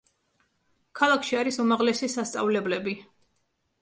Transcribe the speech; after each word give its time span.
ქალაქში 1.01 1.37
არის 1.41 1.59
უმაღლესი 1.65 2.11
სასწავლებლები. 2.15 2.97